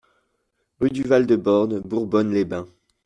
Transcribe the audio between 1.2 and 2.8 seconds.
de Borne, Bourbonne-les-Bains